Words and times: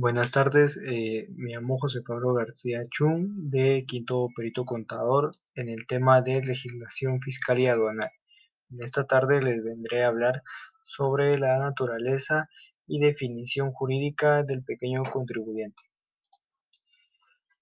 Buenas 0.00 0.30
tardes, 0.30 0.76
eh, 0.76 1.26
me 1.34 1.50
llamo 1.50 1.76
José 1.76 2.02
Pablo 2.06 2.32
García 2.32 2.84
Chung, 2.88 3.50
de 3.50 3.84
Quinto 3.84 4.28
Perito 4.36 4.64
Contador, 4.64 5.32
en 5.56 5.68
el 5.68 5.88
tema 5.88 6.22
de 6.22 6.40
legislación 6.40 7.20
fiscal 7.20 7.58
y 7.58 7.66
aduanal. 7.66 8.12
En 8.70 8.80
esta 8.80 9.08
tarde 9.08 9.42
les 9.42 9.64
vendré 9.64 10.04
a 10.04 10.06
hablar 10.06 10.44
sobre 10.82 11.36
la 11.36 11.58
naturaleza 11.58 12.48
y 12.86 13.00
definición 13.00 13.72
jurídica 13.72 14.44
del 14.44 14.62
pequeño 14.62 15.02
contribuyente. 15.02 15.82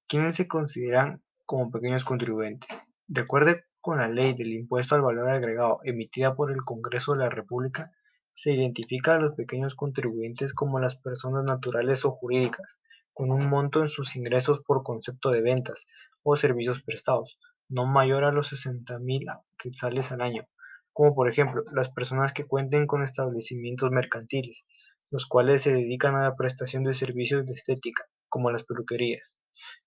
¿Quiénes 0.07 0.37
se 0.37 0.47
consideran 0.47 1.23
como 1.47 1.71
pequeños 1.71 2.05
contribuyentes? 2.05 2.69
De 3.07 3.23
acuerdo 3.23 3.57
con 3.81 3.97
la 3.97 4.09
ley 4.09 4.35
del 4.35 4.53
impuesto 4.53 4.95
al 4.95 5.01
valor 5.01 5.31
agregado 5.31 5.81
emitida 5.85 6.35
por 6.35 6.53
el 6.53 6.63
Congreso 6.65 7.13
de 7.13 7.21
la 7.21 7.31
República, 7.31 7.93
se 8.37 8.53
identifica 8.53 9.15
a 9.15 9.19
los 9.19 9.35
pequeños 9.35 9.75
contribuyentes 9.75 10.53
como 10.53 10.79
las 10.79 10.97
personas 10.97 11.43
naturales 11.45 12.05
o 12.05 12.11
jurídicas, 12.11 12.79
con 13.15 13.33
un 13.33 13.49
monto 13.49 13.81
en 13.81 13.89
sus 13.89 14.15
ingresos 14.15 14.61
por 14.61 14.83
concepto 14.83 15.31
de 15.31 15.41
ventas 15.41 15.87
o 16.23 16.37
servicios 16.37 16.83
prestados, 16.83 17.39
no 17.71 17.87
mayor 17.87 18.25
a 18.25 18.33
los 18.33 18.53
60.000 18.53 19.43
quetzales 19.57 20.13
al 20.13 20.21
año, 20.21 20.47
como 20.93 21.15
por 21.15 21.31
ejemplo 21.31 21.63
las 21.73 21.91
personas 21.91 22.35
que 22.35 22.45
cuenten 22.45 22.87
con 22.87 23.03
establecimientos 23.03 23.91
mercantiles, 23.91 24.67
los 25.11 25.25
cuales 25.25 25.63
se 25.63 25.73
dedican 25.73 26.15
a 26.15 26.25
la 26.25 26.37
prestación 26.37 26.85
de 26.85 26.93
servicios 26.93 27.47
de 27.47 27.55
estética, 27.55 28.05
como 28.29 28.51
las 28.51 28.65
peluquerías. 28.65 29.35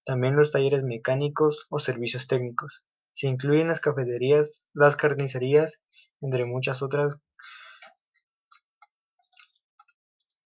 También 0.04 0.36
los 0.36 0.52
talleres 0.52 0.82
mecánicos 0.82 1.68
o 1.70 1.78
servicios 1.78 2.26
técnicos. 2.26 2.84
Se 3.14 3.28
incluyen 3.28 3.68
las 3.68 3.80
cafeterías, 3.80 4.68
las 4.74 4.96
carnicerías, 4.96 5.80
entre 6.20 6.46
muchas 6.46 6.82
otras 6.82 7.20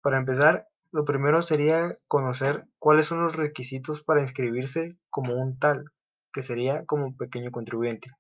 Para 0.08 0.20
empezar, 0.20 0.70
lo 0.94 1.04
primero 1.04 1.42
sería 1.42 1.98
conocer 2.08 2.64
cuáles 2.80 3.08
son 3.08 3.24
los 3.24 3.36
requisitos 3.36 4.04
para 4.04 4.22
inscribirse 4.22 4.94
como 5.10 5.36
un 5.36 5.60
tal, 5.60 5.84
que 6.32 6.44
sería 6.44 6.86
como 6.86 7.18
pequeño 7.18 7.52
contribuyente. 7.52 8.12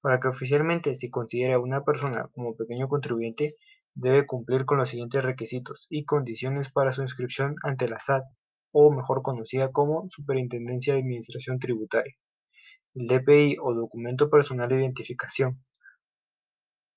Para 0.00 0.20
que 0.20 0.28
oficialmente 0.28 0.94
se 0.94 1.10
considere 1.10 1.54
a 1.54 1.58
una 1.58 1.82
persona 1.82 2.30
como 2.32 2.54
pequeño 2.54 2.86
contribuyente, 2.86 3.56
debe 3.96 4.26
cumplir 4.26 4.64
con 4.64 4.78
los 4.78 4.90
siguientes 4.90 5.24
requisitos 5.24 5.88
y 5.90 6.04
condiciones 6.04 6.70
para 6.70 6.92
su 6.92 7.02
inscripción 7.02 7.56
ante 7.64 7.88
la 7.88 7.98
SAT, 7.98 8.22
o 8.70 8.92
mejor 8.92 9.22
conocida 9.22 9.72
como 9.72 10.08
Superintendencia 10.10 10.94
de 10.94 11.00
Administración 11.00 11.58
Tributaria. 11.58 12.14
El 12.94 13.08
DPI 13.08 13.56
o 13.60 13.74
Documento 13.74 14.30
Personal 14.30 14.68
de 14.68 14.76
Identificación. 14.76 15.64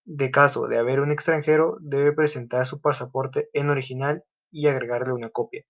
De 0.10 0.32
caso 0.32 0.70
de 0.70 0.78
haber 0.78 1.02
un 1.02 1.12
extranjero, 1.12 1.76
debe 1.82 2.14
presentar 2.14 2.66
su 2.66 2.80
pasaporte 2.80 3.50
en 3.52 3.70
original 3.70 4.24
y 4.50 4.68
agregarle 4.68 5.12
una 5.12 5.32
copia. 5.32 5.66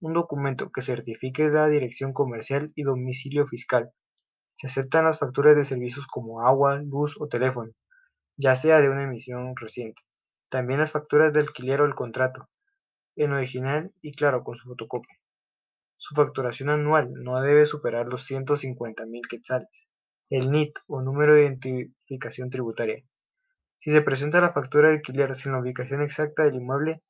Un 0.00 0.12
documento 0.12 0.70
que 0.70 0.82
certifique 0.82 1.48
la 1.48 1.66
dirección 1.66 2.12
comercial 2.12 2.70
y 2.76 2.84
domicilio 2.84 3.44
fiscal. 3.44 3.90
Se 4.54 4.68
aceptan 4.68 5.04
las 5.04 5.18
facturas 5.18 5.56
de 5.56 5.64
servicios 5.64 6.06
como 6.06 6.46
agua, 6.46 6.76
luz 6.76 7.16
o 7.18 7.26
teléfono, 7.26 7.72
ya 8.36 8.54
sea 8.54 8.80
de 8.80 8.88
una 8.88 9.02
emisión 9.02 9.56
reciente. 9.56 10.00
También 10.48 10.78
las 10.78 10.92
facturas 10.92 11.32
de 11.32 11.40
alquiler 11.40 11.80
o 11.80 11.84
el 11.84 11.96
contrato, 11.96 12.48
en 13.16 13.32
original 13.32 13.92
y 14.00 14.12
claro 14.12 14.44
con 14.44 14.54
su 14.54 14.68
fotocopia. 14.68 15.18
Su 15.96 16.14
facturación 16.14 16.70
anual 16.70 17.12
no 17.14 17.40
debe 17.40 17.66
superar 17.66 18.06
los 18.06 18.26
150 18.26 19.06
mil 19.06 19.22
quetzales. 19.28 19.88
El 20.30 20.52
NIT 20.52 20.78
o 20.86 21.02
número 21.02 21.34
de 21.34 21.42
identificación 21.42 22.48
tributaria 22.48 23.02
si 23.82 23.90
se 23.90 24.00
presenta 24.00 24.40
la 24.40 24.52
factura 24.52 24.86
de 24.86 24.94
alquiler 24.94 25.34
sin 25.34 25.50
la 25.50 25.58
ubicación 25.58 26.02
exacta 26.02 26.44
del 26.44 26.54
inmueble, 26.54 27.00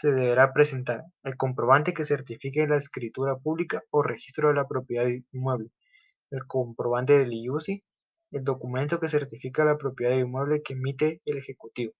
se 0.00 0.10
deberá 0.12 0.54
presentar 0.54 1.04
el 1.24 1.36
comprobante 1.36 1.92
que 1.92 2.06
certifique 2.06 2.66
la 2.66 2.78
escritura 2.78 3.36
pública 3.36 3.82
o 3.90 4.02
registro 4.02 4.48
de 4.48 4.54
la 4.54 4.66
propiedad 4.66 5.06
inmueble, 5.32 5.68
el 6.30 6.46
comprobante 6.46 7.18
del 7.18 7.34
IUCI, 7.34 7.84
el 8.30 8.44
documento 8.44 8.98
que 8.98 9.10
certifica 9.10 9.66
la 9.66 9.76
propiedad 9.76 10.12
del 10.12 10.20
inmueble 10.20 10.62
que 10.62 10.72
emite 10.72 11.20
el 11.26 11.36
Ejecutivo. 11.36 11.92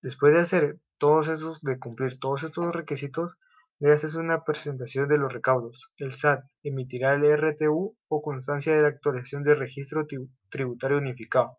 Después 0.00 0.32
de 0.32 0.42
hacer 0.42 0.78
todos 0.96 1.26
esos, 1.26 1.62
de 1.62 1.80
cumplir 1.80 2.20
todos 2.20 2.44
estos 2.44 2.72
requisitos, 2.72 3.36
debe 3.80 3.94
hacerse 3.94 4.18
una 4.18 4.44
presentación 4.44 5.08
de 5.08 5.18
los 5.18 5.32
recaudos. 5.32 5.90
El 5.96 6.12
SAT 6.12 6.44
emitirá 6.62 7.14
el 7.14 7.24
RTU 7.24 7.96
o 8.06 8.22
constancia 8.22 8.76
de 8.76 8.82
la 8.82 8.88
actualización 8.88 9.42
del 9.42 9.58
registro 9.58 10.06
tributario 10.48 10.98
unificado 10.98 11.58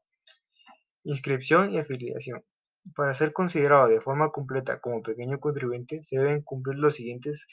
Inscripción 1.07 1.69
y 1.69 1.77
afiliación. 1.77 2.43
Para 2.95 3.13
ser 3.13 3.31
considerado 3.31 3.87
de 3.87 4.01
forma 4.01 4.31
completa 4.31 4.79
como 4.79 5.03
pequeño 5.03 5.39
contribuyente, 5.39 6.01
se 6.01 6.17
deben 6.17 6.41
cumplir 6.41 6.79
los 6.79 6.95
siguientes 6.95 7.45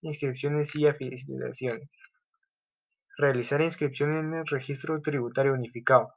inscripciones 0.00 0.74
y 0.74 0.86
afiliaciones. 0.86 1.90
Realizar 3.18 3.60
inscripción 3.60 4.16
en 4.16 4.32
el 4.32 4.46
Registro 4.46 5.02
Tributario 5.02 5.52
Unificado, 5.52 6.14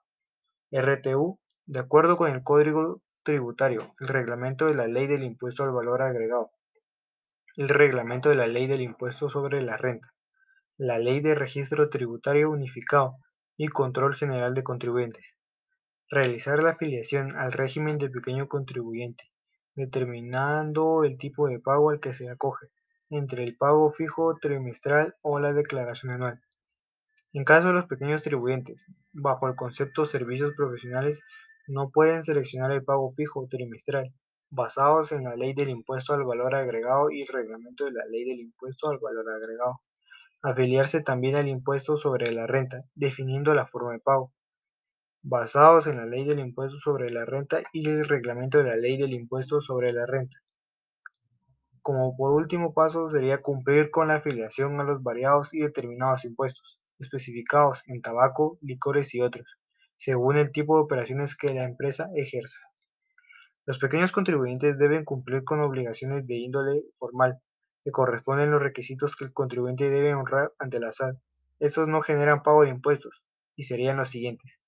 RTU, 0.71 1.37
de 1.65 1.79
acuerdo 1.81 2.15
con 2.15 2.31
el 2.31 2.43
Código 2.43 3.01
Tributario, 3.23 3.93
el 3.99 4.07
Reglamento 4.07 4.67
de 4.67 4.75
la 4.75 4.87
Ley 4.87 5.07
del 5.07 5.23
Impuesto 5.23 5.63
al 5.63 5.73
Valor 5.73 6.01
Agregado, 6.01 6.51
el 7.57 7.67
Reglamento 7.67 8.29
de 8.29 8.35
la 8.35 8.47
Ley 8.47 8.67
del 8.67 8.79
Impuesto 8.79 9.29
sobre 9.29 9.61
la 9.61 9.75
Renta, 9.75 10.13
la 10.77 10.97
Ley 10.97 11.19
de 11.19 11.35
Registro 11.35 11.89
Tributario 11.89 12.49
Unificado 12.49 13.17
y 13.57 13.67
Control 13.67 14.15
General 14.15 14.53
de 14.53 14.63
Contribuyentes. 14.63 15.38
Realizar 16.11 16.63
la 16.63 16.71
afiliación 16.71 17.37
al 17.37 17.51
régimen 17.51 17.99
de 17.99 18.09
pequeño 18.09 18.47
contribuyente, 18.47 19.29
determinando 19.75 21.03
el 21.03 21.19
tipo 21.19 21.47
de 21.47 21.59
pago 21.59 21.91
al 21.91 21.99
que 21.99 22.15
se 22.15 22.27
acoge, 22.27 22.65
entre 23.11 23.43
el 23.43 23.55
pago 23.55 23.91
fijo 23.91 24.35
trimestral 24.41 25.15
o 25.21 25.39
la 25.39 25.53
declaración 25.53 26.13
anual. 26.13 26.41
En 27.31 27.43
caso 27.43 27.67
de 27.67 27.73
los 27.73 27.85
pequeños 27.85 28.23
contribuyentes, 28.23 28.87
bajo 29.13 29.47
el 29.47 29.55
concepto 29.55 30.07
servicios 30.07 30.55
profesionales, 30.55 31.21
no 31.67 31.91
pueden 31.91 32.23
seleccionar 32.23 32.71
el 32.71 32.83
pago 32.83 33.11
fijo 33.11 33.47
trimestral, 33.47 34.11
basados 34.49 35.11
en 35.11 35.25
la 35.25 35.35
ley 35.35 35.53
del 35.53 35.69
impuesto 35.69 36.15
al 36.15 36.23
valor 36.23 36.55
agregado 36.55 37.11
y 37.11 37.21
el 37.21 37.27
reglamento 37.27 37.85
de 37.85 37.91
la 37.91 38.05
ley 38.07 38.25
del 38.25 38.39
impuesto 38.39 38.89
al 38.89 38.97
valor 38.97 39.29
agregado. 39.29 39.81
Afiliarse 40.41 41.01
también 41.01 41.35
al 41.35 41.47
impuesto 41.47 41.97
sobre 41.97 42.31
la 42.31 42.47
renta, 42.47 42.79
definiendo 42.95 43.53
la 43.53 43.67
forma 43.67 43.91
de 43.91 43.99
pago 43.99 44.33
basados 45.29 45.85
en 45.85 45.97
la 45.97 46.07
Ley 46.07 46.25
del 46.25 46.39
Impuesto 46.39 46.79
sobre 46.79 47.11
la 47.11 47.23
Renta 47.23 47.61
y 47.71 47.87
el 47.87 48.07
Reglamento 48.09 48.57
de 48.57 48.63
la 48.63 48.75
Ley 48.75 48.97
del 48.97 49.13
Impuesto 49.13 49.61
sobre 49.61 49.93
la 49.93 50.07
Renta. 50.07 50.37
Como 51.83 52.17
por 52.17 52.33
último 52.33 52.73
paso 52.73 53.11
sería 53.11 53.43
cumplir 53.43 53.91
con 53.91 54.07
la 54.07 54.15
afiliación 54.15 54.79
a 54.79 54.83
los 54.83 55.03
variados 55.03 55.53
y 55.53 55.59
determinados 55.59 56.25
impuestos, 56.25 56.79
especificados 56.97 57.83
en 57.85 58.01
tabaco, 58.01 58.57
licores 58.61 59.13
y 59.13 59.21
otros, 59.21 59.45
según 59.97 60.37
el 60.37 60.51
tipo 60.51 60.77
de 60.77 60.83
operaciones 60.83 61.37
que 61.37 61.53
la 61.53 61.63
empresa 61.63 62.09
ejerza. 62.15 62.59
Los 63.67 63.77
pequeños 63.77 64.11
contribuyentes 64.11 64.79
deben 64.79 65.05
cumplir 65.05 65.43
con 65.43 65.61
obligaciones 65.61 66.25
de 66.25 66.37
índole 66.37 66.81
formal, 66.97 67.39
que 67.83 67.91
corresponden 67.91 68.49
los 68.49 68.63
requisitos 68.63 69.15
que 69.15 69.25
el 69.25 69.33
contribuyente 69.33 69.91
debe 69.91 70.15
honrar 70.15 70.53
ante 70.57 70.79
la 70.79 70.91
SAT. 70.91 71.17
Estos 71.59 71.87
no 71.87 72.01
generan 72.01 72.41
pago 72.41 72.63
de 72.63 72.69
impuestos, 72.69 73.23
y 73.55 73.63
serían 73.63 73.97
los 73.97 74.09
siguientes 74.09 74.59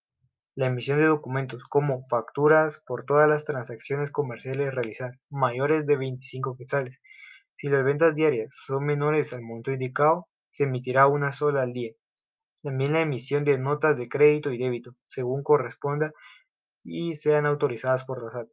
la 0.55 0.67
emisión 0.67 0.99
de 0.99 1.05
documentos 1.05 1.63
como 1.63 2.03
facturas 2.09 2.81
por 2.85 3.05
todas 3.05 3.29
las 3.29 3.45
transacciones 3.45 4.11
comerciales 4.11 4.73
realizadas 4.73 5.17
mayores 5.29 5.85
de 5.85 5.95
25 5.95 6.57
quetzales. 6.57 6.99
Si 7.57 7.69
las 7.69 7.85
ventas 7.85 8.15
diarias 8.15 8.53
son 8.65 8.85
menores 8.85 9.31
al 9.31 9.41
monto 9.43 9.71
indicado, 9.71 10.27
se 10.51 10.63
emitirá 10.63 11.07
una 11.07 11.31
sola 11.31 11.61
al 11.61 11.71
día. 11.71 11.93
También 12.63 12.91
la 12.91 13.01
emisión 13.01 13.45
de 13.45 13.57
notas 13.57 13.97
de 13.97 14.09
crédito 14.09 14.51
y 14.51 14.57
débito, 14.57 14.91
según 15.07 15.41
corresponda 15.41 16.11
y 16.83 17.15
sean 17.15 17.45
autorizadas 17.45 18.03
por 18.03 18.21
la 18.21 18.31
SAT. 18.31 18.47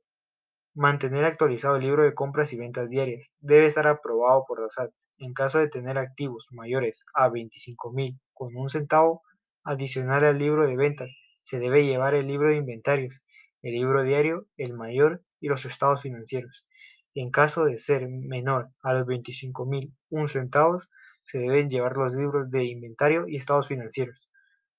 Mantener 0.75 1.25
actualizado 1.25 1.77
el 1.77 1.83
libro 1.83 2.05
de 2.05 2.15
compras 2.15 2.53
y 2.53 2.57
ventas 2.57 2.89
diarias. 2.89 3.27
Debe 3.41 3.67
estar 3.67 3.89
aprobado 3.89 4.45
por 4.47 4.63
la 4.63 4.71
SAT. 4.71 4.93
En 5.19 5.35
caso 5.35 5.59
de 5.59 5.69
tener 5.69 5.99
activos 5.99 6.47
mayores 6.53 7.05
a 7.13 7.29
25.000 7.29 8.21
con 8.33 8.55
un 8.55 8.71
centavo, 8.71 9.23
adicional 9.65 10.25
al 10.25 10.39
libro 10.39 10.65
de 10.67 10.77
ventas 10.77 11.13
se 11.49 11.59
debe 11.59 11.87
llevar 11.87 12.15
el 12.15 12.27
libro 12.27 12.51
de 12.51 12.57
inventarios, 12.57 13.23
el 13.63 13.73
libro 13.73 14.03
diario, 14.03 14.47
el 14.59 14.75
mayor 14.75 15.23
y 15.41 15.49
los 15.49 15.65
estados 15.65 16.03
financieros. 16.03 16.67
En 17.15 17.31
caso 17.31 17.65
de 17.65 17.79
ser 17.79 18.07
menor 18.07 18.69
a 18.83 18.93
los 18.93 19.07
25.001 19.07 20.29
centavos, 20.29 20.91
se 21.23 21.39
deben 21.39 21.71
llevar 21.71 21.97
los 21.97 22.15
libros 22.15 22.51
de 22.51 22.65
inventario 22.65 23.27
y 23.27 23.37
estados 23.37 23.67
financieros. 23.67 24.29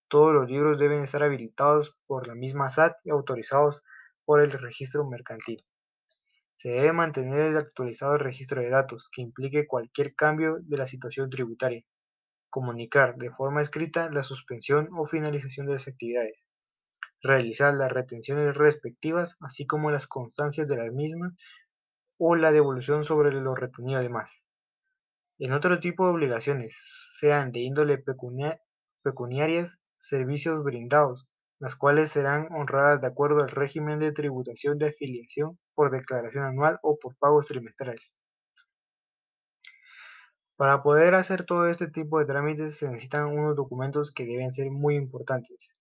Todos 0.09 0.31
los 0.31 0.47
libros 0.47 0.77
deben 0.77 1.01
estar 1.01 1.23
habilitados 1.23 1.97
por 2.05 2.27
la 2.27 2.35
misma 2.35 2.69
SAT 2.69 2.97
y 3.03 3.09
autorizados 3.09 3.81
por 4.23 4.39
el 4.39 4.51
registro 4.51 5.09
mercantil. 5.09 5.65
Se 6.53 6.69
debe 6.69 6.93
mantener 6.93 7.39
el 7.39 7.57
actualizado 7.57 8.15
registro 8.19 8.61
de 8.61 8.69
datos 8.69 9.09
que 9.11 9.23
implique 9.23 9.65
cualquier 9.65 10.13
cambio 10.13 10.57
de 10.61 10.77
la 10.77 10.85
situación 10.85 11.31
tributaria. 11.31 11.83
Comunicar 12.51 13.15
de 13.15 13.31
forma 13.31 13.63
escrita 13.63 14.11
la 14.11 14.21
suspensión 14.21 14.87
o 14.95 15.07
finalización 15.07 15.65
de 15.65 15.73
las 15.73 15.87
actividades 15.87 16.45
realizar 17.21 17.73
las 17.73 17.91
retenciones 17.91 18.55
respectivas, 18.55 19.35
así 19.39 19.65
como 19.65 19.91
las 19.91 20.07
constancias 20.07 20.67
de 20.67 20.77
las 20.77 20.91
mismas 20.91 21.33
o 22.17 22.35
la 22.35 22.51
devolución 22.51 23.03
sobre 23.03 23.31
lo 23.31 23.55
retenido 23.55 23.99
además. 23.99 24.31
En 25.37 25.53
otro 25.53 25.79
tipo 25.79 26.05
de 26.05 26.11
obligaciones, 26.11 26.75
sean 27.13 27.51
de 27.51 27.59
índole 27.59 28.03
pecuniarias, 29.03 29.79
servicios 29.97 30.63
brindados, 30.63 31.29
las 31.59 31.75
cuales 31.75 32.11
serán 32.11 32.47
honradas 32.51 33.01
de 33.01 33.07
acuerdo 33.07 33.43
al 33.43 33.49
régimen 33.49 33.99
de 33.99 34.11
tributación 34.11 34.77
de 34.77 34.89
afiliación 34.89 35.59
por 35.75 35.91
declaración 35.91 36.43
anual 36.43 36.79
o 36.81 36.97
por 36.99 37.15
pagos 37.17 37.47
trimestrales. 37.47 38.17
Para 40.57 40.83
poder 40.83 41.15
hacer 41.15 41.45
todo 41.45 41.69
este 41.69 41.87
tipo 41.87 42.19
de 42.19 42.25
trámites 42.25 42.75
se 42.75 42.89
necesitan 42.89 43.27
unos 43.27 43.55
documentos 43.55 44.11
que 44.11 44.25
deben 44.25 44.51
ser 44.51 44.69
muy 44.71 44.95
importantes. 44.95 45.71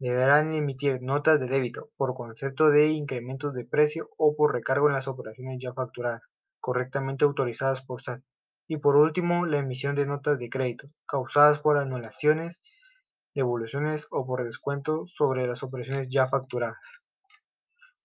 Deberán 0.00 0.54
emitir 0.54 1.02
notas 1.02 1.38
de 1.38 1.46
débito 1.46 1.90
por 1.98 2.14
concepto 2.14 2.70
de 2.70 2.88
incrementos 2.88 3.52
de 3.52 3.66
precio 3.66 4.08
o 4.16 4.34
por 4.34 4.54
recargo 4.54 4.88
en 4.88 4.94
las 4.94 5.06
operaciones 5.06 5.58
ya 5.60 5.74
facturadas, 5.74 6.22
correctamente 6.58 7.26
autorizadas 7.26 7.84
por 7.84 8.00
SAT. 8.00 8.22
Y 8.66 8.78
por 8.78 8.96
último, 8.96 9.44
la 9.44 9.58
emisión 9.58 9.94
de 9.94 10.06
notas 10.06 10.38
de 10.38 10.48
crédito, 10.48 10.86
causadas 11.04 11.58
por 11.58 11.76
anulaciones, 11.76 12.62
devoluciones 13.34 14.06
o 14.10 14.24
por 14.24 14.42
descuento 14.42 15.04
sobre 15.06 15.46
las 15.46 15.62
operaciones 15.62 16.08
ya 16.08 16.28
facturadas. 16.28 16.78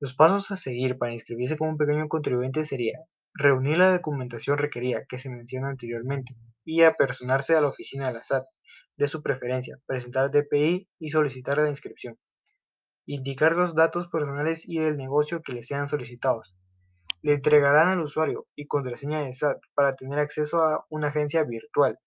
Los 0.01 0.13
pasos 0.13 0.51
a 0.51 0.57
seguir 0.57 0.97
para 0.97 1.13
inscribirse 1.13 1.57
como 1.57 1.69
un 1.69 1.77
pequeño 1.77 2.09
contribuyente 2.09 2.65
sería 2.65 2.99
reunir 3.33 3.77
la 3.77 3.93
documentación 3.93 4.57
requerida 4.57 5.05
que 5.07 5.17
se 5.17 5.29
menciona 5.29 5.69
anteriormente 5.69 6.35
y 6.65 6.81
apersonarse 6.81 7.55
a 7.55 7.61
la 7.61 7.69
oficina 7.69 8.07
de 8.07 8.15
la 8.15 8.23
SAT 8.25 8.43
de 8.97 9.07
su 9.07 9.21
preferencia, 9.21 9.77
presentar 9.85 10.31
DPI 10.31 10.89
y 10.99 11.09
solicitar 11.09 11.57
la 11.57 11.69
inscripción. 11.69 12.17
Indicar 13.05 13.53
los 13.53 13.75
datos 13.75 14.07
personales 14.07 14.67
y 14.67 14.79
del 14.79 14.97
negocio 14.97 15.41
que 15.41 15.53
le 15.53 15.63
sean 15.63 15.87
solicitados. 15.87 16.55
Le 17.21 17.33
entregarán 17.33 17.89
al 17.89 18.01
usuario 18.01 18.47
y 18.55 18.67
contraseña 18.67 19.21
de 19.21 19.33
SAT 19.33 19.59
para 19.73 19.93
tener 19.93 20.19
acceso 20.19 20.59
a 20.63 20.85
una 20.89 21.07
agencia 21.07 21.43
virtual. 21.43 21.99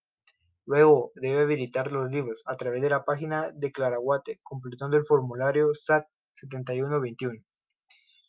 Luego 0.65 1.13
debe 1.15 1.43
habilitar 1.43 1.93
los 1.93 2.11
libros 2.11 2.43
a 2.47 2.57
través 2.57 2.83
de 2.83 2.91
la 2.91 3.05
página 3.05 3.51
de 3.53 3.73
Claraguate, 3.73 4.41
completando 4.43 4.97
el 4.97 5.05
formulario 5.05 5.73
SAT 5.73 6.07
7121. 6.33 7.35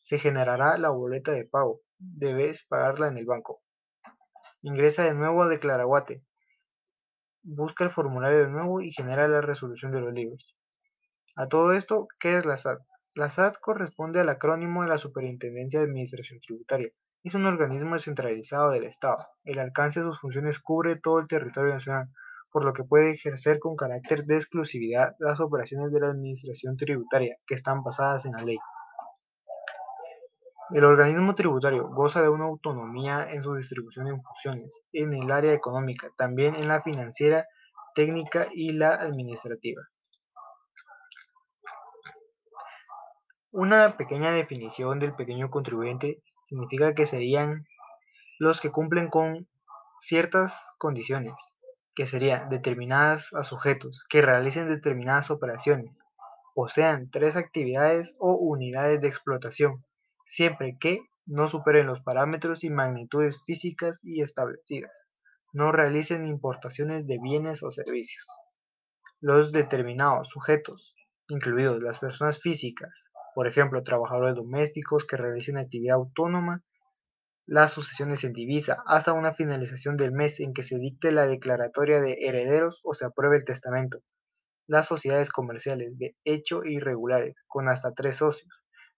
Se 0.01 0.19
generará 0.19 0.77
la 0.77 0.89
boleta 0.89 1.31
de 1.31 1.45
pago, 1.45 1.81
debes 1.97 2.65
pagarla 2.67 3.07
en 3.07 3.17
el 3.17 3.25
banco. 3.25 3.61
Ingresa 4.61 5.03
de 5.03 5.13
nuevo 5.13 5.43
a 5.43 5.47
Declaraguate. 5.47 6.23
Busca 7.51 7.83
el 7.83 7.89
formulario 7.89 8.43
de 8.43 8.51
nuevo 8.51 8.79
y 8.79 8.91
genera 8.91 9.27
la 9.27 9.41
resolución 9.41 9.91
de 9.91 9.99
los 9.99 10.13
libros. 10.13 10.55
A 11.35 11.47
todo 11.47 11.73
esto, 11.73 12.07
¿qué 12.19 12.37
es 12.37 12.45
la 12.45 12.57
SAT? 12.57 12.79
La 13.15 13.27
SAT 13.27 13.57
corresponde 13.59 14.19
al 14.19 14.29
acrónimo 14.29 14.83
de 14.83 14.89
la 14.89 14.99
Superintendencia 14.99 15.79
de 15.79 15.87
Administración 15.87 16.39
Tributaria. 16.41 16.91
Es 17.23 17.33
un 17.33 17.47
organismo 17.47 17.95
descentralizado 17.95 18.69
del 18.69 18.83
Estado. 18.83 19.25
El 19.45 19.57
alcance 19.57 19.99
de 19.99 20.05
sus 20.05 20.19
funciones 20.19 20.59
cubre 20.59 20.97
todo 20.97 21.17
el 21.17 21.27
territorio 21.27 21.73
nacional, 21.73 22.09
por 22.51 22.65
lo 22.65 22.71
que 22.71 22.83
puede 22.83 23.13
ejercer 23.13 23.57
con 23.57 23.75
carácter 23.75 24.25
de 24.25 24.35
exclusividad 24.35 25.15
las 25.17 25.39
operaciones 25.39 25.91
de 25.91 26.01
la 26.01 26.09
Administración 26.09 26.77
Tributaria 26.77 27.35
que 27.47 27.55
están 27.55 27.81
basadas 27.81 28.25
en 28.25 28.33
la 28.33 28.43
ley. 28.43 28.59
El 30.71 30.83
organismo 30.83 31.33
tributario 31.33 31.87
goza 31.89 32.21
de 32.21 32.29
una 32.29 32.45
autonomía 32.45 33.31
en 33.31 33.41
su 33.41 33.55
distribución 33.55 34.07
en 34.07 34.21
funciones, 34.21 34.83
en 34.93 35.15
el 35.15 35.31
área 35.31 35.51
económica, 35.51 36.11
también 36.15 36.53
en 36.53 36.67
la 36.67 36.83
financiera, 36.83 37.47
técnica 37.95 38.45
y 38.53 38.73
la 38.73 38.93
administrativa. 38.93 39.81
Una 43.51 43.97
pequeña 43.97 44.31
definición 44.31 44.99
del 44.99 45.15
pequeño 45.15 45.49
contribuyente 45.49 46.21
significa 46.45 46.93
que 46.93 47.07
serían 47.07 47.65
los 48.37 48.61
que 48.61 48.69
cumplen 48.69 49.09
con 49.09 49.47
ciertas 49.97 50.53
condiciones, 50.77 51.33
que 51.95 52.05
serían 52.05 52.47
determinadas 52.49 53.33
a 53.33 53.43
sujetos, 53.43 54.05
que 54.07 54.21
realicen 54.21 54.69
determinadas 54.69 55.31
operaciones, 55.31 55.99
o 56.53 56.69
sean 56.69 57.09
tres 57.09 57.35
actividades 57.35 58.13
o 58.19 58.35
unidades 58.35 59.01
de 59.01 59.07
explotación, 59.07 59.83
siempre 60.29 60.77
que 60.79 60.99
no 61.25 61.49
superen 61.49 61.87
los 61.87 62.01
parámetros 62.01 62.63
y 62.63 62.69
magnitudes 62.69 63.41
físicas 63.45 63.99
y 64.03 64.21
establecidas, 64.21 64.91
no 65.53 65.71
realicen 65.71 66.25
importaciones 66.25 67.07
de 67.07 67.17
bienes 67.19 67.63
o 67.63 67.71
servicios. 67.71 68.27
Los 69.19 69.51
determinados 69.51 70.29
sujetos, 70.29 70.95
incluidos 71.29 71.81
las 71.81 71.97
personas 71.97 72.39
físicas, 72.39 73.09
por 73.33 73.47
ejemplo, 73.47 73.83
trabajadores 73.83 74.35
domésticos 74.35 75.05
que 75.07 75.17
realicen 75.17 75.57
actividad 75.57 75.95
autónoma, 75.95 76.63
las 77.47 77.73
sucesiones 77.73 78.23
en 78.23 78.33
divisa, 78.33 78.83
hasta 78.85 79.13
una 79.13 79.33
finalización 79.33 79.97
del 79.97 80.11
mes 80.11 80.39
en 80.39 80.53
que 80.53 80.61
se 80.61 80.77
dicte 80.77 81.11
la 81.11 81.25
declaratoria 81.25 81.99
de 82.01 82.17
herederos 82.21 82.81
o 82.83 82.93
se 82.93 83.05
apruebe 83.05 83.37
el 83.37 83.45
testamento, 83.45 84.03
las 84.67 84.87
sociedades 84.87 85.31
comerciales 85.31 85.97
de 85.97 86.15
hecho 86.23 86.63
irregulares, 86.63 87.35
con 87.47 87.67
hasta 87.67 87.93
tres 87.93 88.17
socios, 88.17 88.51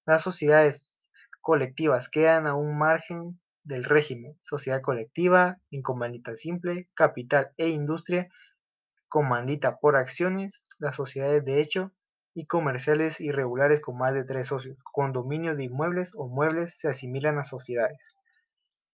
las 0.05 0.21
sociedades 0.21 1.00
colectivas 1.41 2.09
quedan 2.09 2.47
a 2.47 2.55
un 2.55 2.77
margen 2.77 3.39
del 3.63 3.83
régimen, 3.83 4.37
sociedad 4.41 4.81
colectiva, 4.81 5.57
en 5.69 5.81
comandita 5.81 6.35
simple, 6.35 6.89
capital 6.93 7.51
e 7.57 7.69
industria, 7.69 8.29
comandita 9.09 9.77
por 9.77 9.95
acciones, 9.97 10.63
las 10.79 10.95
sociedades 10.95 11.43
de 11.45 11.61
hecho 11.61 11.91
y 12.33 12.45
comerciales 12.45 13.19
irregulares 13.19 13.81
con 13.81 13.97
más 13.97 14.13
de 14.13 14.23
tres 14.23 14.47
socios, 14.47 14.77
condominios 14.83 15.57
de 15.57 15.65
inmuebles 15.65 16.13
o 16.15 16.27
muebles 16.27 16.77
se 16.77 16.87
asimilan 16.87 17.37
a 17.37 17.43
sociedades 17.43 18.15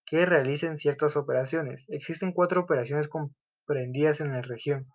que 0.08 0.26
realicen 0.26 0.78
ciertas 0.78 1.18
operaciones. 1.18 1.86
Existen 1.90 2.32
cuatro 2.32 2.62
operaciones 2.62 3.10
comprendidas 3.10 4.22
en 4.22 4.32
la 4.32 4.42
región. 4.42 4.88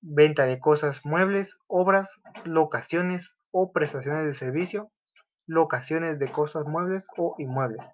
Venta 0.00 0.46
de 0.46 0.58
cosas 0.58 1.04
muebles, 1.04 1.58
obras, 1.68 2.10
locaciones 2.44 3.36
o 3.50 3.70
prestaciones 3.70 4.24
de 4.24 4.34
servicio, 4.34 4.90
locaciones 5.46 6.18
de 6.18 6.30
cosas 6.30 6.66
muebles 6.66 7.06
o 7.16 7.34
inmuebles. 7.38 7.84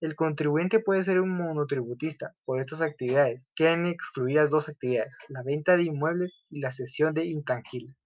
El 0.00 0.14
contribuyente 0.14 0.78
puede 0.78 1.02
ser 1.02 1.20
un 1.20 1.36
monotributista 1.36 2.34
por 2.44 2.60
estas 2.60 2.80
actividades. 2.80 3.50
Quedan 3.56 3.86
excluidas 3.86 4.50
dos 4.50 4.68
actividades, 4.68 5.12
la 5.28 5.42
venta 5.42 5.76
de 5.76 5.84
inmuebles 5.84 6.32
y 6.48 6.60
la 6.60 6.70
cesión 6.70 7.14
de 7.14 7.24
intangibles. 7.24 7.96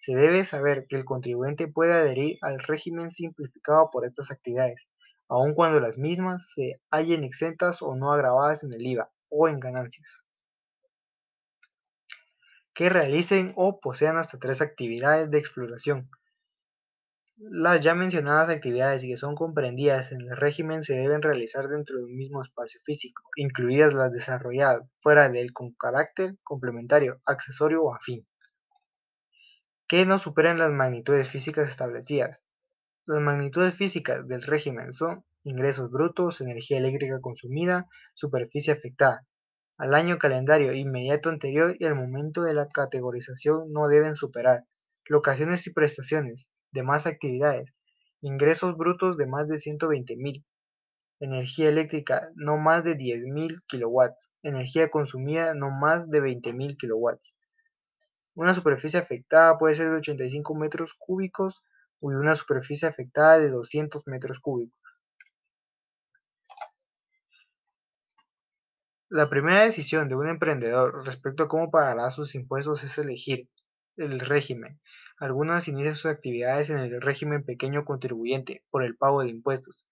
Se 0.00 0.14
debe 0.14 0.44
saber 0.44 0.86
que 0.88 0.96
el 0.96 1.04
contribuyente 1.04 1.68
puede 1.68 1.92
adherir 1.92 2.38
al 2.42 2.58
régimen 2.58 3.10
simplificado 3.10 3.90
por 3.92 4.04
estas 4.04 4.30
actividades, 4.30 4.88
aun 5.28 5.54
cuando 5.54 5.78
las 5.78 5.98
mismas 5.98 6.48
se 6.54 6.80
hallen 6.90 7.22
exentas 7.22 7.82
o 7.82 7.94
no 7.94 8.10
agravadas 8.10 8.64
en 8.64 8.72
el 8.72 8.84
IVA 8.84 9.10
o 9.28 9.46
en 9.46 9.60
ganancias. 9.60 10.24
Que 12.74 12.88
realicen 12.88 13.52
o 13.56 13.78
posean 13.78 14.16
hasta 14.16 14.38
tres 14.38 14.60
actividades 14.60 15.30
de 15.30 15.38
exploración, 15.38 16.10
las 17.42 17.80
ya 17.80 17.94
mencionadas 17.94 18.50
actividades 18.50 19.00
que 19.00 19.16
son 19.16 19.34
comprendidas 19.34 20.12
en 20.12 20.20
el 20.20 20.36
régimen 20.36 20.82
se 20.82 20.92
deben 20.92 21.22
realizar 21.22 21.68
dentro 21.68 21.96
de 21.96 22.04
un 22.04 22.14
mismo 22.14 22.42
espacio 22.42 22.78
físico, 22.84 23.22
incluidas 23.34 23.94
las 23.94 24.12
desarrolladas 24.12 24.82
fuera 25.00 25.30
de 25.30 25.40
él 25.40 25.54
con 25.54 25.72
carácter 25.72 26.36
complementario, 26.42 27.18
accesorio 27.24 27.82
o 27.82 27.94
afín, 27.94 28.26
que 29.88 30.04
no 30.04 30.18
superan 30.18 30.58
las 30.58 30.70
magnitudes 30.70 31.28
físicas 31.28 31.70
establecidas. 31.70 32.50
Las 33.06 33.20
magnitudes 33.20 33.74
físicas 33.74 34.28
del 34.28 34.42
régimen 34.42 34.92
son 34.92 35.24
ingresos 35.42 35.90
brutos, 35.90 36.42
energía 36.42 36.76
eléctrica 36.76 37.20
consumida, 37.22 37.88
superficie 38.12 38.74
afectada. 38.74 39.26
Al 39.78 39.94
año 39.94 40.18
calendario 40.18 40.74
inmediato 40.74 41.30
anterior 41.30 41.74
y 41.78 41.86
al 41.86 41.94
momento 41.94 42.42
de 42.42 42.52
la 42.52 42.68
categorización 42.68 43.72
no 43.72 43.88
deben 43.88 44.14
superar 44.14 44.64
locaciones 45.06 45.66
y 45.66 45.72
prestaciones, 45.72 46.50
de 46.72 46.82
más 46.82 47.06
actividades, 47.06 47.74
ingresos 48.20 48.76
brutos 48.76 49.16
de 49.16 49.26
más 49.26 49.48
de 49.48 49.56
120.000, 49.56 50.44
energía 51.20 51.68
eléctrica 51.68 52.30
no 52.34 52.56
más 52.58 52.84
de 52.84 52.96
10.000 52.96 53.62
kW, 53.68 54.14
energía 54.42 54.90
consumida 54.90 55.54
no 55.54 55.70
más 55.70 56.10
de 56.10 56.22
20.000 56.22 56.76
kW. 56.78 57.16
Una 58.34 58.54
superficie 58.54 58.98
afectada 58.98 59.58
puede 59.58 59.74
ser 59.74 59.90
de 59.90 59.96
85 59.96 60.54
metros 60.54 60.94
cúbicos 60.98 61.64
y 62.00 62.06
una 62.06 62.34
superficie 62.36 62.88
afectada 62.88 63.38
de 63.38 63.50
200 63.50 64.06
metros 64.06 64.40
cúbicos. 64.40 64.80
La 69.10 69.28
primera 69.28 69.64
decisión 69.64 70.08
de 70.08 70.14
un 70.14 70.28
emprendedor 70.28 71.04
respecto 71.04 71.42
a 71.42 71.48
cómo 71.48 71.70
pagará 71.70 72.10
sus 72.10 72.34
impuestos 72.36 72.84
es 72.84 72.96
elegir 72.96 73.48
el 73.96 74.20
régimen. 74.20 74.80
Algunas 75.18 75.68
inician 75.68 75.94
sus 75.94 76.10
actividades 76.10 76.70
en 76.70 76.78
el 76.78 77.00
régimen 77.00 77.44
pequeño 77.44 77.84
contribuyente 77.84 78.62
por 78.70 78.84
el 78.84 78.96
pago 78.96 79.22
de 79.22 79.28
impuestos. 79.28 79.84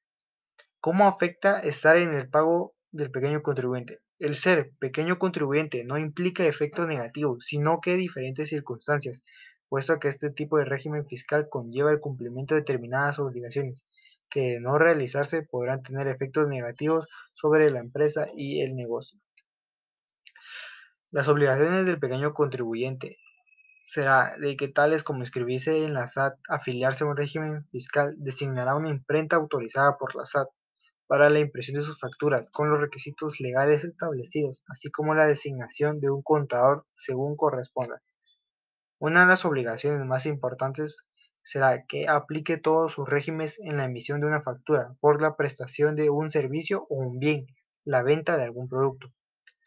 ¿Cómo 0.80 1.06
afecta 1.06 1.60
estar 1.60 1.96
en 1.96 2.14
el 2.14 2.28
pago 2.28 2.74
del 2.92 3.10
pequeño 3.10 3.42
contribuyente? 3.42 4.00
El 4.18 4.36
ser 4.36 4.72
pequeño 4.78 5.18
contribuyente 5.18 5.84
no 5.84 5.98
implica 5.98 6.46
efectos 6.46 6.88
negativos, 6.88 7.44
sino 7.44 7.80
que 7.80 7.96
diferentes 7.96 8.48
circunstancias, 8.48 9.22
puesto 9.68 9.98
que 9.98 10.08
este 10.08 10.30
tipo 10.30 10.58
de 10.58 10.64
régimen 10.64 11.06
fiscal 11.06 11.48
conlleva 11.48 11.90
el 11.90 12.00
cumplimiento 12.00 12.54
de 12.54 12.62
determinadas 12.62 13.18
obligaciones, 13.18 13.84
que 14.30 14.40
de 14.40 14.60
no 14.60 14.78
realizarse 14.78 15.42
podrán 15.42 15.82
tener 15.82 16.08
efectos 16.08 16.48
negativos 16.48 17.06
sobre 17.34 17.70
la 17.70 17.80
empresa 17.80 18.26
y 18.34 18.62
el 18.62 18.74
negocio. 18.74 19.20
Las 21.10 21.28
obligaciones 21.28 21.86
del 21.86 21.98
pequeño 21.98 22.34
contribuyente 22.34 23.18
será 23.90 24.36
de 24.36 24.54
que 24.58 24.68
tales 24.68 25.02
como 25.02 25.20
inscribirse 25.20 25.82
en 25.82 25.94
la 25.94 26.08
SAT, 26.08 26.38
afiliarse 26.46 27.04
a 27.04 27.06
un 27.06 27.16
régimen 27.16 27.66
fiscal, 27.70 28.14
designará 28.18 28.76
una 28.76 28.90
imprenta 28.90 29.36
autorizada 29.36 29.96
por 29.96 30.14
la 30.14 30.26
SAT 30.26 30.48
para 31.06 31.30
la 31.30 31.38
impresión 31.38 31.78
de 31.78 31.86
sus 31.86 31.98
facturas 31.98 32.50
con 32.50 32.68
los 32.68 32.80
requisitos 32.80 33.40
legales 33.40 33.84
establecidos, 33.84 34.62
así 34.68 34.90
como 34.90 35.14
la 35.14 35.26
designación 35.26 36.00
de 36.00 36.10
un 36.10 36.20
contador 36.20 36.84
según 36.92 37.34
corresponda. 37.34 38.02
Una 38.98 39.22
de 39.22 39.28
las 39.28 39.46
obligaciones 39.46 40.04
más 40.04 40.26
importantes 40.26 41.06
será 41.42 41.86
que 41.86 42.08
aplique 42.08 42.58
todos 42.58 42.92
sus 42.92 43.08
regímenes 43.08 43.58
en 43.58 43.78
la 43.78 43.84
emisión 43.84 44.20
de 44.20 44.26
una 44.26 44.42
factura 44.42 44.96
por 45.00 45.22
la 45.22 45.34
prestación 45.34 45.96
de 45.96 46.10
un 46.10 46.30
servicio 46.30 46.84
o 46.90 46.96
un 46.96 47.18
bien, 47.18 47.46
la 47.84 48.02
venta 48.02 48.36
de 48.36 48.44
algún 48.44 48.68
producto 48.68 49.08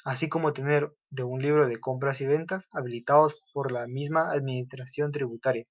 así 0.03 0.29
como 0.29 0.53
tener 0.53 0.93
de 1.10 1.24
un 1.24 1.41
libro 1.41 1.67
de 1.67 1.79
compras 1.79 2.22
y 2.22 2.25
ventas 2.25 2.67
habilitados 2.72 3.36
por 3.53 3.72
la 3.72 3.88
misma 3.88 4.31
Administración 4.31 5.12
Tributaria, 5.12 5.65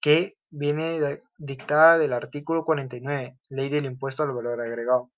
que 0.00 0.34
viene 0.50 1.20
dictada 1.38 1.98
del 1.98 2.12
artículo 2.12 2.64
49, 2.64 3.38
Ley 3.48 3.68
del 3.68 3.84
Impuesto 3.84 4.22
al 4.22 4.32
Valor 4.32 4.60
Agregado. 4.60 5.10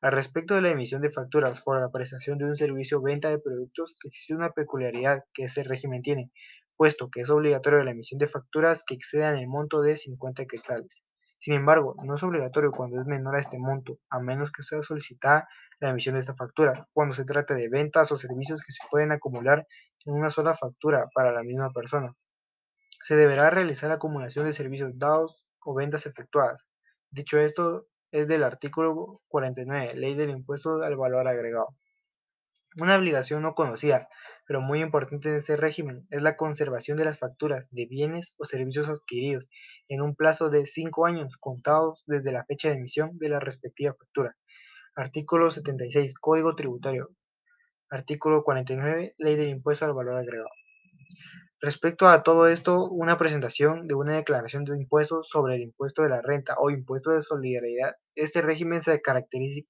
Al 0.00 0.12
respecto 0.12 0.54
de 0.54 0.62
la 0.62 0.70
emisión 0.70 1.00
de 1.00 1.10
facturas 1.10 1.62
por 1.62 1.80
la 1.80 1.90
prestación 1.90 2.36
de 2.36 2.44
un 2.44 2.56
servicio 2.56 2.98
o 2.98 3.02
venta 3.02 3.30
de 3.30 3.38
productos, 3.38 3.94
existe 4.04 4.34
una 4.34 4.50
peculiaridad 4.50 5.24
que 5.32 5.44
ese 5.44 5.62
régimen 5.62 6.02
tiene, 6.02 6.32
puesto 6.76 7.08
que 7.08 7.20
es 7.20 7.30
obligatorio 7.30 7.84
la 7.84 7.92
emisión 7.92 8.18
de 8.18 8.26
facturas 8.26 8.82
que 8.84 8.94
excedan 8.94 9.36
el 9.36 9.46
monto 9.46 9.80
de 9.80 9.96
50 9.96 10.46
quetzales. 10.46 11.04
Sin 11.42 11.54
embargo, 11.54 11.96
no 12.04 12.14
es 12.14 12.22
obligatorio 12.22 12.70
cuando 12.70 13.00
es 13.00 13.06
menor 13.08 13.34
a 13.34 13.40
este 13.40 13.58
monto, 13.58 13.98
a 14.10 14.20
menos 14.20 14.52
que 14.52 14.62
sea 14.62 14.80
solicitada 14.80 15.48
la 15.80 15.88
emisión 15.88 16.14
de 16.14 16.20
esta 16.20 16.36
factura, 16.36 16.86
cuando 16.92 17.16
se 17.16 17.24
trata 17.24 17.54
de 17.54 17.68
ventas 17.68 18.12
o 18.12 18.16
servicios 18.16 18.60
que 18.64 18.72
se 18.72 18.86
pueden 18.88 19.10
acumular 19.10 19.66
en 20.04 20.14
una 20.14 20.30
sola 20.30 20.54
factura 20.54 21.08
para 21.12 21.32
la 21.32 21.42
misma 21.42 21.72
persona. 21.72 22.14
Se 23.02 23.16
deberá 23.16 23.50
realizar 23.50 23.88
la 23.88 23.96
acumulación 23.96 24.46
de 24.46 24.52
servicios 24.52 24.92
dados 24.94 25.44
o 25.64 25.74
ventas 25.74 26.06
efectuadas. 26.06 26.64
Dicho 27.10 27.40
esto, 27.40 27.88
es 28.12 28.28
del 28.28 28.44
artículo 28.44 29.20
49, 29.26 29.94
Ley 29.96 30.14
del 30.14 30.30
Impuesto 30.30 30.80
al 30.80 30.96
Valor 30.96 31.26
Agregado. 31.26 31.76
Una 32.76 32.96
obligación 32.96 33.42
no 33.42 33.56
conocida, 33.56 34.08
pero 34.46 34.60
muy 34.60 34.80
importante 34.80 35.28
en 35.28 35.34
este 35.34 35.56
régimen, 35.56 36.06
es 36.10 36.22
la 36.22 36.36
conservación 36.36 36.96
de 36.96 37.04
las 37.04 37.18
facturas 37.18 37.68
de 37.72 37.86
bienes 37.86 38.32
o 38.38 38.44
servicios 38.44 38.88
adquiridos 38.88 39.48
en 39.92 40.00
un 40.00 40.14
plazo 40.14 40.48
de 40.48 40.66
cinco 40.66 41.04
años 41.04 41.36
contados 41.38 42.02
desde 42.06 42.32
la 42.32 42.44
fecha 42.46 42.68
de 42.68 42.76
emisión 42.76 43.18
de 43.18 43.28
la 43.28 43.40
respectiva 43.40 43.94
factura. 43.94 44.34
Artículo 44.94 45.50
76, 45.50 46.14
Código 46.14 46.56
Tributario. 46.56 47.10
Artículo 47.90 48.42
49, 48.42 49.14
Ley 49.18 49.36
del 49.36 49.50
Impuesto 49.50 49.84
al 49.84 49.92
Valor 49.92 50.16
Agregado. 50.16 50.48
Respecto 51.60 52.08
a 52.08 52.22
todo 52.22 52.48
esto, 52.48 52.88
una 52.88 53.18
presentación 53.18 53.86
de 53.86 53.94
una 53.94 54.16
declaración 54.16 54.64
de 54.64 54.76
impuestos 54.76 55.28
sobre 55.28 55.56
el 55.56 55.62
impuesto 55.62 56.02
de 56.02 56.08
la 56.08 56.22
renta 56.22 56.56
o 56.58 56.70
impuesto 56.70 57.10
de 57.10 57.20
solidaridad, 57.20 57.94
este 58.14 58.40
régimen 58.40 58.82
se 58.82 59.00
caracteriza, 59.02 59.68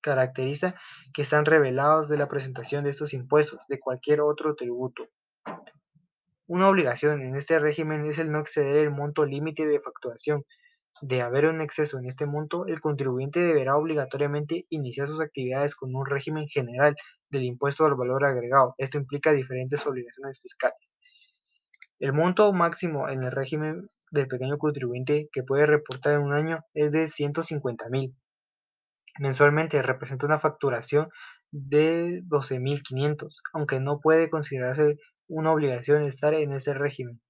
caracteriza 0.00 0.74
que 1.12 1.22
están 1.22 1.44
revelados 1.44 2.08
de 2.08 2.16
la 2.16 2.28
presentación 2.28 2.84
de 2.84 2.90
estos 2.90 3.12
impuestos 3.12 3.60
de 3.68 3.78
cualquier 3.78 4.22
otro 4.22 4.54
tributo. 4.56 5.04
Una 6.46 6.68
obligación 6.68 7.22
en 7.22 7.36
este 7.36 7.58
régimen 7.58 8.04
es 8.04 8.18
el 8.18 8.30
no 8.30 8.38
exceder 8.38 8.76
el 8.76 8.90
monto 8.90 9.24
límite 9.24 9.66
de 9.66 9.80
facturación. 9.80 10.44
De 11.00 11.22
haber 11.22 11.46
un 11.46 11.62
exceso 11.62 11.98
en 11.98 12.06
este 12.06 12.26
monto, 12.26 12.66
el 12.66 12.80
contribuyente 12.80 13.40
deberá 13.40 13.76
obligatoriamente 13.76 14.66
iniciar 14.68 15.08
sus 15.08 15.22
actividades 15.22 15.74
con 15.74 15.94
un 15.94 16.04
régimen 16.04 16.46
general 16.46 16.96
del 17.30 17.44
impuesto 17.44 17.86
al 17.86 17.94
valor 17.94 18.26
agregado. 18.26 18.74
Esto 18.76 18.98
implica 18.98 19.32
diferentes 19.32 19.86
obligaciones 19.86 20.38
fiscales. 20.38 20.94
El 21.98 22.12
monto 22.12 22.52
máximo 22.52 23.08
en 23.08 23.22
el 23.22 23.32
régimen 23.32 23.88
del 24.10 24.28
pequeño 24.28 24.58
contribuyente 24.58 25.30
que 25.32 25.42
puede 25.42 25.64
reportar 25.66 26.14
en 26.14 26.22
un 26.22 26.34
año 26.34 26.60
es 26.74 26.92
de 26.92 27.08
150 27.08 27.88
mil. 27.88 28.14
Mensualmente 29.18 29.80
representa 29.80 30.26
una 30.26 30.40
facturación 30.40 31.08
de 31.50 32.22
12.500, 32.24 33.28
aunque 33.54 33.80
no 33.80 34.00
puede 34.00 34.28
considerarse 34.28 34.98
una 35.28 35.52
obligación 35.52 36.02
estar 36.02 36.34
en 36.34 36.52
este 36.52 36.74
régimen. 36.74 37.20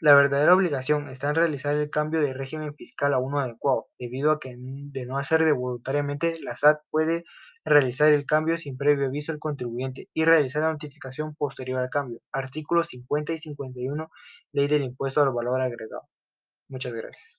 La 0.00 0.14
verdadera 0.14 0.54
obligación 0.54 1.08
está 1.08 1.30
en 1.30 1.36
realizar 1.36 1.74
el 1.74 1.88
cambio 1.88 2.20
de 2.20 2.34
régimen 2.34 2.74
fiscal 2.74 3.14
a 3.14 3.18
uno 3.18 3.40
adecuado, 3.40 3.86
debido 3.98 4.30
a 4.30 4.38
que 4.38 4.54
de 4.58 5.06
no 5.06 5.16
hacer 5.16 5.44
de 5.44 5.52
voluntariamente, 5.52 6.38
la 6.42 6.54
SAT 6.54 6.80
puede 6.90 7.24
realizar 7.64 8.12
el 8.12 8.26
cambio 8.26 8.58
sin 8.58 8.76
previo 8.76 9.06
aviso 9.06 9.32
al 9.32 9.38
contribuyente 9.38 10.08
y 10.14 10.24
realizar 10.24 10.62
la 10.62 10.72
notificación 10.72 11.34
posterior 11.34 11.80
al 11.80 11.90
cambio. 11.90 12.20
Artículos 12.30 12.88
50 12.88 13.32
y 13.32 13.38
51, 13.38 14.10
Ley 14.52 14.68
del 14.68 14.84
Impuesto 14.84 15.22
al 15.22 15.32
Valor 15.32 15.60
Agregado. 15.60 16.02
Muchas 16.68 16.92
gracias. 16.92 17.35